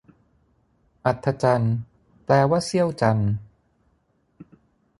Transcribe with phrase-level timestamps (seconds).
[1.05, 1.75] อัฒจันทร์
[2.25, 3.31] แปลว่าเสี้ยวจันทร์